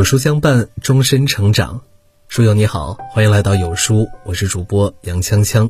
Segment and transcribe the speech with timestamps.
[0.00, 1.82] 有书相伴，终身成长。
[2.26, 5.68] 书友你好，欢迎来到有书，我是主播杨锵锵。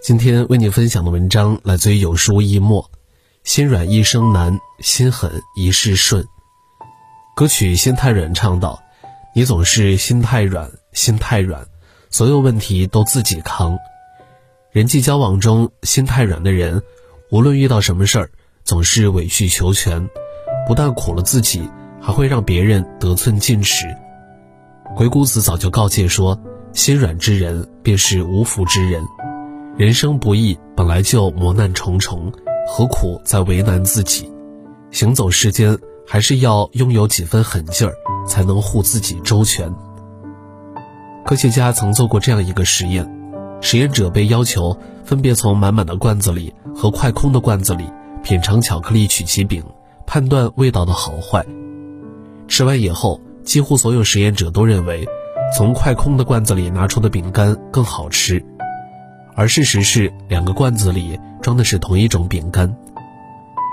[0.00, 2.88] 今天为你分享的文章来自于有书易墨。
[3.42, 6.24] 心软一生难，心狠一世顺。
[7.34, 8.80] 歌曲《心太软》唱道
[9.34, 11.66] ：“你总是心太软，心太软，
[12.10, 13.76] 所有问题都自己扛。”
[14.70, 16.80] 人际交往中，心太软的人，
[17.32, 18.30] 无论遇到什么事儿，
[18.62, 20.08] 总是委曲求全，
[20.68, 21.68] 不但苦了自己。
[22.08, 23.84] 还会让别人得寸进尺。
[24.96, 26.40] 鬼谷子早就告诫说
[26.72, 29.04] ：“心软之人便是无福之人。
[29.76, 32.32] 人生不易，本来就磨难重重，
[32.66, 34.32] 何苦再为难自己？
[34.90, 37.92] 行走世间，还是要拥有几分狠劲儿，
[38.26, 39.70] 才能护自己周全。”
[41.26, 43.06] 科学家曾做过这样一个实验：
[43.60, 47.84] 实验者被要求分别从满满的罐子里和快空的罐子里
[48.22, 49.62] 品尝巧克力曲奇饼，
[50.06, 51.44] 判断味道的好坏。
[52.48, 55.06] 吃完以后，几乎所有实验者都认为，
[55.56, 58.42] 从快空的罐子里拿出的饼干更好吃，
[59.36, 62.74] 而事实是，两个罐子里装的是同一种饼干。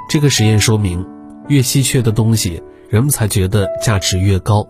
[0.09, 1.03] 这个实验说明，
[1.47, 4.67] 越稀缺的东西，人们才觉得价值越高。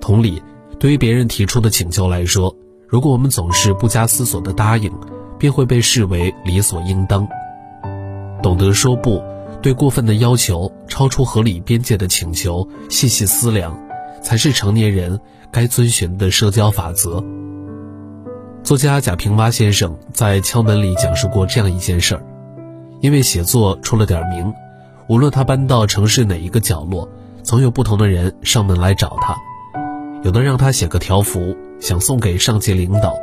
[0.00, 0.40] 同理，
[0.78, 2.54] 对于别人提出的请求来说，
[2.86, 4.92] 如果我们总是不加思索的答应，
[5.38, 7.26] 便会被视为理所应当。
[8.42, 9.22] 懂得说不。
[9.66, 13.76] 对过分的要求、超出合理边界的请求细细思量，
[14.22, 15.18] 才是成年人
[15.50, 17.20] 该遵循的社交法则。
[18.62, 22.22] 作家贾平凹先生在《敲门》里讲述过这样一件事儿：
[23.00, 24.54] 因为写作出了点名，
[25.08, 27.08] 无论他搬到城市哪一个角落，
[27.42, 29.34] 总有不同的人上门来找他。
[30.22, 33.14] 有的让他写个条幅，想送给上级领导；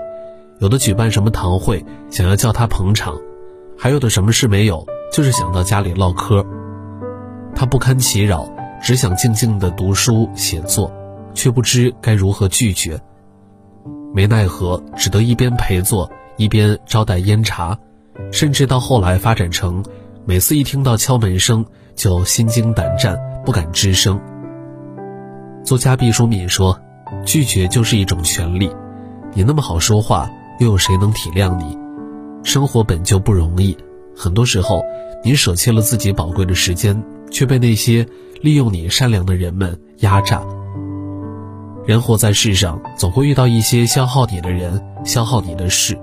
[0.59, 3.13] 有的举办什么堂会，想要叫他捧场；
[3.77, 4.85] 还有的什么事没有。
[5.13, 6.43] 就是想到家里唠嗑，
[7.55, 8.49] 他不堪其扰，
[8.81, 10.91] 只想静静的读书写作，
[11.35, 12.99] 却不知该如何拒绝。
[14.11, 17.77] 没奈何，只得一边陪坐，一边招待烟茶，
[18.31, 19.85] 甚至到后来发展成，
[20.25, 24.19] 每次一听到敲门声就心惊胆战，不敢吱声。
[25.63, 26.75] 作家毕淑敏说
[27.23, 28.67] ：“拒绝就是一种权利，
[29.35, 30.27] 你那么好说话，
[30.59, 31.77] 又有谁能体谅你？
[32.43, 33.77] 生活本就不容易。”
[34.15, 34.83] 很多时候，
[35.23, 38.05] 你舍弃了自己宝贵的时间，却被那些
[38.41, 40.41] 利用你善良的人们压榨。
[41.85, 45.99] 人活在世上，总会遇到一些消耗你的人，消耗你的事。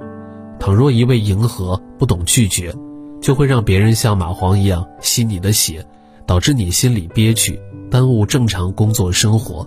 [0.59, 2.75] 倘若一味迎合，不懂拒绝，
[3.21, 5.83] 就会让别人像蚂蟥一样吸你的血，
[6.27, 7.59] 导致你心里憋屈，
[7.91, 9.67] 耽误正常工作生活。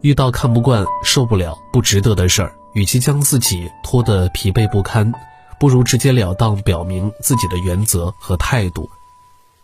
[0.00, 5.12] 遇到看不惯、受不了、不值得的事儿，与其将自己拖得疲惫不堪。
[5.58, 8.88] 不如直截了当表明自己的原则和态度，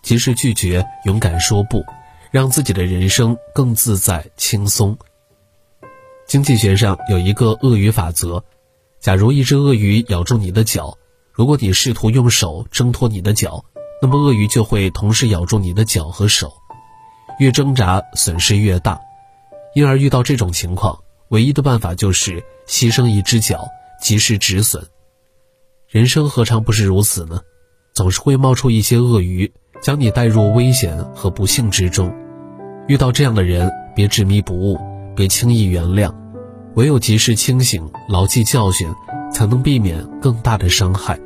[0.03, 1.84] 及时拒绝，勇敢说不，
[2.30, 4.97] 让自己的人生更自在轻松。
[6.26, 8.42] 经济学上有一个鳄鱼法则：
[9.00, 10.97] 假如一只鳄鱼咬住你的脚，
[11.32, 13.64] 如果你试图用手挣脱你的脚，
[14.00, 16.54] 那么鳄鱼就会同时咬住你的脚和手，
[17.38, 18.98] 越挣扎损失越大。
[19.75, 20.98] 因而遇到这种情况，
[21.28, 23.66] 唯一的办法就是牺牲一只脚，
[24.00, 24.86] 及时止损。
[25.92, 27.42] 人生何尝不是如此呢？
[27.92, 32.10] 总是会冒出一些鳄鱼，将你带入危险和不幸之中。
[32.88, 34.78] 遇到这样的人，别执迷不悟，
[35.14, 36.10] 别轻易原谅，
[36.76, 38.91] 唯有及时清醒，牢记教训，
[39.31, 41.20] 才能避免更大的伤害。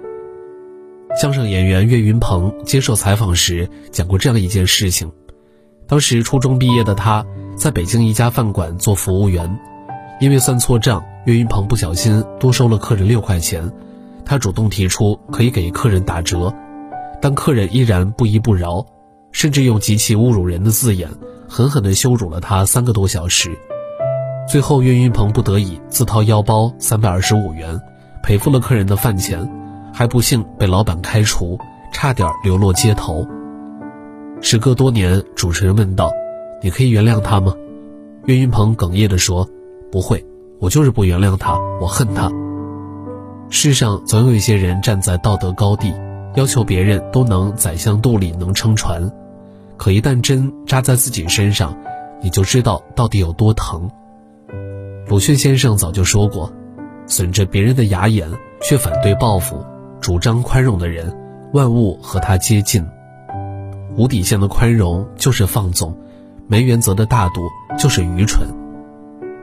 [1.16, 5.12] 相声演员岳云鹏接受采访时讲过这样一件事情：
[5.87, 7.25] 当时初中毕业的他，
[7.55, 9.60] 在北京一家饭馆做服务员，
[10.21, 13.72] 因为算错账，岳云鹏不小心多收了客人六块钱。
[14.26, 16.53] 他主动提出可以给客人打折，
[17.22, 18.84] 但客人依然不依不饶，
[19.31, 21.09] 甚至用极其侮辱人的字眼，
[21.48, 23.56] 狠狠地羞辱了他三个多小时。
[24.48, 27.81] 最后，岳云鹏不得已自掏腰包三百二十五元，
[28.22, 29.48] 赔付了客人的饭钱，
[29.92, 31.56] 还不幸被老板开除，
[31.93, 33.26] 差点流落街头。
[34.40, 36.12] 时隔多年，主持人问道
[36.62, 37.55] ：“你可以原谅他吗？”
[38.26, 39.49] 岳云鹏哽咽地说
[39.90, 40.25] ：“不会，
[40.58, 42.31] 我就是不原谅他，我恨他。”
[43.48, 45.94] 世上总有一些人站在道德高地，
[46.34, 49.10] 要求别人都能宰相肚里能撑船，
[49.76, 51.76] 可一旦针扎在自己身上，
[52.20, 53.88] 你就知道到底有多疼。
[55.06, 56.52] 鲁迅先生早就说过，
[57.06, 58.28] 损着别人的牙眼
[58.60, 59.64] 却反对报复，
[60.00, 61.16] 主张宽容的人，
[61.52, 62.84] 万物和他接近。
[63.96, 65.96] 无底线的宽容就是放纵，
[66.49, 67.40] 没原则的大度
[67.78, 68.49] 就是愚蠢。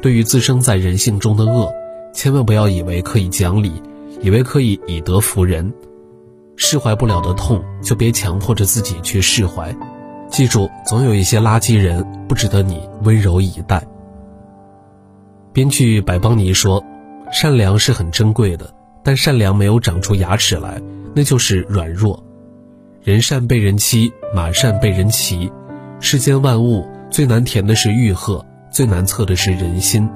[0.01, 1.71] 对于滋生在人性中的恶，
[2.13, 3.81] 千万不要以为可以讲理。
[4.23, 5.71] 以为可以以德服人，
[6.55, 9.75] 释怀不了的痛就别强迫着自己去释怀，
[10.29, 13.85] 记住，总有一些垃圾人不值得你温柔以待。
[15.51, 16.81] 编剧百邦尼说
[17.31, 18.73] ：“善良是很珍贵的，
[19.03, 20.81] 但善良没有长出牙齿来，
[21.13, 22.23] 那就是软弱。
[23.03, 25.51] 人善被人欺，马善被人骑。
[25.99, 30.09] 世间万物最难填的是欲壑，最难测的是人心。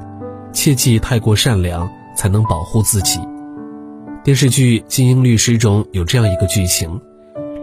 [0.54, 3.20] 切忌太过善良，才能保护自己。”
[4.28, 7.00] 电视剧《精英律师》中有这样一个剧情：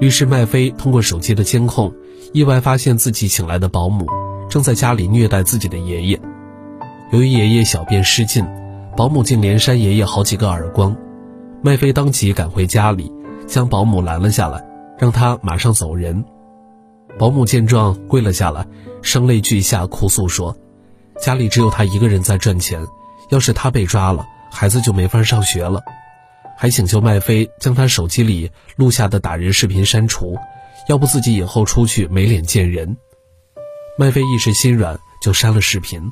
[0.00, 1.92] 律师麦飞通过手机的监控，
[2.32, 4.06] 意外发现自己请来的保姆
[4.48, 6.18] 正在家里虐待自己的爷爷。
[7.12, 8.46] 由于爷爷小便失禁，
[8.96, 10.96] 保姆竟连扇爷爷好几个耳光。
[11.62, 13.12] 麦飞当即赶回家里，
[13.46, 14.64] 将保姆拦了下来，
[14.98, 16.24] 让他马上走人。
[17.18, 18.66] 保姆见状跪了下来，
[19.02, 20.56] 声泪俱下哭诉说
[21.20, 22.80] ：“家里只有他一个人在赚钱，
[23.28, 25.82] 要是他被抓了，孩子就没法上学了。”
[26.56, 30.38] 还请求麦飞将他手机里录下的打人视频删除，
[30.88, 32.96] 要不自己以后出去没脸见人。
[33.98, 36.02] 麦飞一时心软，就删了视频。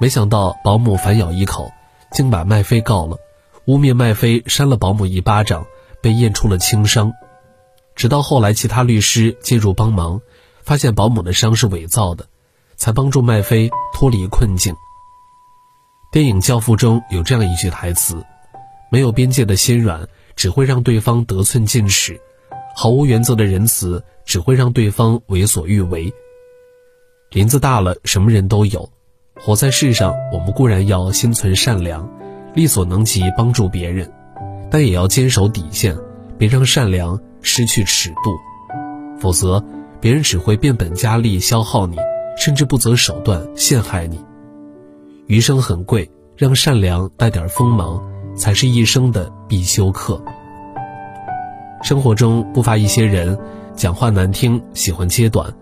[0.00, 1.70] 没想到保姆反咬一口，
[2.10, 3.18] 竟把麦飞告了，
[3.66, 5.66] 污蔑麦飞扇了保姆一巴掌，
[6.00, 7.12] 被验出了轻伤。
[7.94, 10.20] 直到后来其他律师介入帮忙，
[10.62, 12.26] 发现保姆的伤是伪造的，
[12.76, 14.74] 才帮助麦飞脱离困境。
[16.10, 18.24] 电影《教父》中有这样一句台词
[18.92, 20.06] ：“没有边界的心软，
[20.36, 22.12] 只会让对方得寸进尺；
[22.76, 26.12] 毫无原则的仁慈，只会让对方为所欲为。”
[27.32, 28.86] 林子大了，什么人都有。
[29.40, 32.06] 活在世上，我们固然要心存善良，
[32.54, 34.12] 力所能及帮助别人，
[34.70, 35.96] 但也要坚守底线，
[36.36, 38.36] 别让善良失去尺度，
[39.18, 39.64] 否则
[40.02, 41.96] 别人只会变本加厉消耗你，
[42.36, 44.22] 甚至不择手段陷害你。
[45.28, 50.22] 余生很贵，让善良带点锋芒，才是一生的必修课。
[51.82, 53.38] 生活中不乏一些人，
[53.74, 55.52] 讲话难听，喜欢揭短，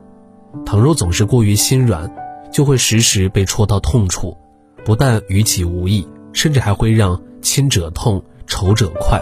[0.65, 2.11] 倘若总是过于心软。
[2.53, 4.37] 就会时时被戳到痛处，
[4.85, 9.21] 不但于己无益，甚至还会让亲者痛，仇者快。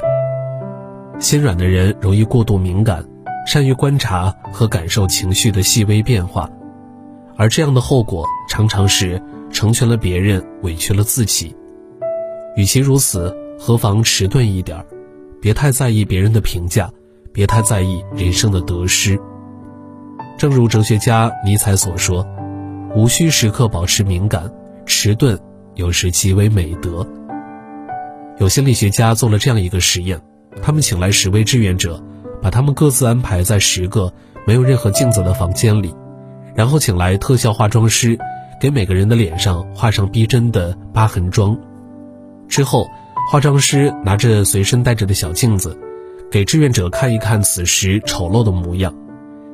[1.21, 3.07] 心软的人容易过度敏感，
[3.47, 6.49] 善于观察和感受情绪的细微变化，
[7.37, 9.23] 而这样的后果常常是
[9.53, 11.55] 成全了别人，委屈了自己。
[12.57, 14.85] 与其如此，何妨迟钝一点儿，
[15.41, 16.91] 别太在意别人的评价，
[17.33, 19.19] 别太在意人生的得失。
[20.37, 22.27] 正如哲学家尼采所说。
[22.97, 24.51] 无需时刻保持敏感，
[24.87, 25.39] 迟钝
[25.75, 27.07] 有时极为美德。
[28.39, 30.19] 有心理学家做了这样一个实验，
[30.63, 32.03] 他们请来十位志愿者，
[32.41, 34.11] 把他们各自安排在十个
[34.47, 35.95] 没有任何镜子的房间里，
[36.55, 38.19] 然后请来特效化妆师，
[38.59, 41.57] 给每个人的脸上画上逼真的疤痕妆。
[42.49, 42.89] 之后，
[43.31, 45.79] 化妆师拿着随身带着的小镜子，
[46.31, 48.95] 给志愿者看一看此时丑陋的模样，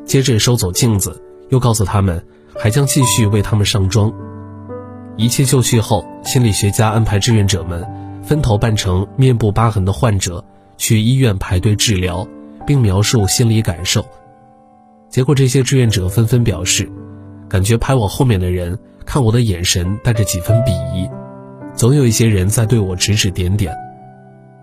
[0.04, 2.24] 接着收走镜子，又告诉他们。
[2.56, 4.12] 还将继续为他们上妆。
[5.16, 7.84] 一切就绪后，心理学家安排志愿者们
[8.22, 10.44] 分头扮成面部疤痕的患者，
[10.76, 12.24] 去医院排队治疗，
[12.64, 14.06] 并描述心理感受。
[15.08, 16.88] 结果，这些志愿者纷纷表示，
[17.48, 21.10] 感觉排我后面的人看我的眼神带着几分鄙夷，
[21.74, 23.74] 总有一些人在对我指指点点。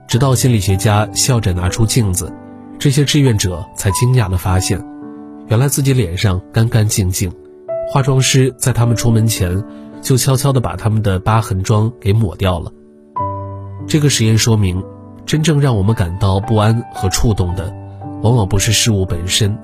[0.08, 2.31] 直到心理学家笑着拿出镜子，
[2.80, 4.84] 这些志愿者才惊讶地发现，
[5.48, 7.32] 原来自己脸上干干净净。
[7.89, 9.63] 化妆师在他们出门前，
[10.01, 12.72] 就悄悄地把他们的疤痕妆给抹掉了。
[13.88, 14.82] 这个实验说明，
[15.25, 17.74] 真正让我们感到不安和触动的，
[18.22, 19.58] 往往不是事物本身，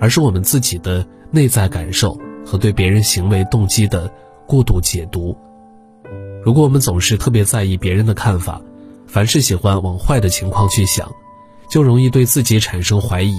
[0.00, 4.10] 而是我们自己的内在感受和对别人行为动机的
[4.46, 5.36] 过度解读。
[6.44, 8.60] 如果我们总是特别在意别人的看法，
[9.06, 11.14] 凡事喜欢往坏的情况去想，
[11.70, 13.38] 就容易对自己产生怀疑，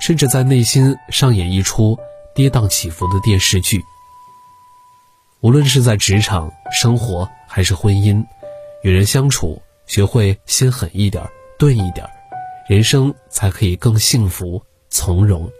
[0.00, 1.98] 甚至在内心上演一出。
[2.34, 3.84] 跌宕起伏的电视剧。
[5.40, 8.24] 无论是在职场、生活还是婚姻，
[8.84, 11.28] 与人相处，学会心狠一点、
[11.58, 12.08] 钝一点，
[12.68, 15.50] 人生才可以更幸福从容。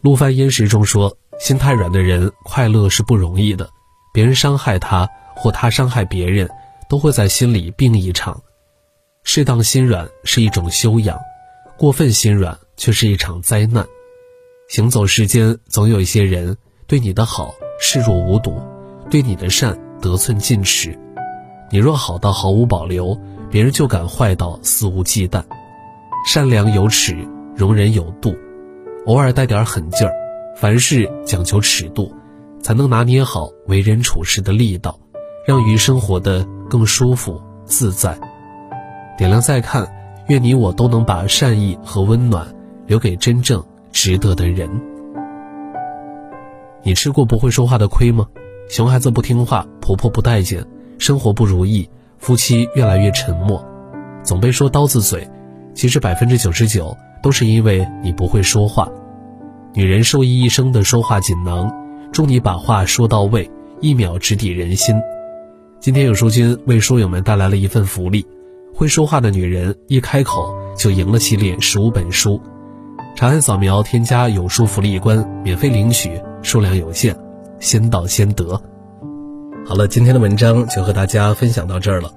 [0.00, 3.68] 陆犯焉识中说：“心太软的人，快乐是不容易的。
[4.12, 6.48] 别人伤害他，或他伤害别人，
[6.88, 8.42] 都会在心里病一场。
[9.24, 11.18] 适当心软是一种修养，
[11.78, 13.86] 过分心软却是一场灾难。”
[14.68, 18.60] 行走世间，总有一些人对你的好视若无睹，
[19.10, 20.98] 对你的善得寸进尺。
[21.70, 23.18] 你若好到毫无保留，
[23.50, 25.42] 别人就敢坏到肆无忌惮。
[26.26, 27.16] 善良有尺，
[27.56, 28.34] 容人有度，
[29.06, 30.12] 偶尔带点狠劲儿，
[30.56, 32.14] 凡事讲求尺度，
[32.62, 34.98] 才能拿捏好为人处事的力道，
[35.46, 38.18] 让余生活得更舒服自在。
[39.18, 39.92] 点亮再看，
[40.28, 42.46] 愿你我都能把善意和温暖
[42.86, 43.62] 留给真正。
[43.94, 44.70] 值得的人。
[46.82, 48.26] 你吃过不会说话的亏吗？
[48.70, 50.66] 熊孩子不听话，婆婆不待见，
[50.98, 53.62] 生活不如意，夫妻越来越沉默，
[54.22, 55.28] 总被说刀子嘴。
[55.74, 58.88] 其实百分之九十九都是因为你不会说话。
[59.74, 61.70] 女人受益一生的说话锦囊，
[62.12, 63.50] 祝你把话说到位，
[63.80, 64.94] 一秒直抵人心。
[65.80, 68.26] 今天有书君为书友们带来了一份福利：
[68.74, 72.38] 会说话的女人一开口就赢了系列十五本书。
[73.16, 76.20] 长按扫描添加有书福利关，免费领取。
[76.42, 77.16] 数量有限，
[77.60, 78.60] 先到先得。
[79.64, 82.12] 好了，今天的文章就和大家分享到这儿了。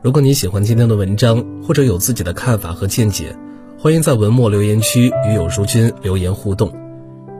[0.00, 3.34] 如果你喜欢今天的文章，或者有自己的看法和见解，
[3.80, 6.72] 欢迎在文末留言区与有书君留言互动。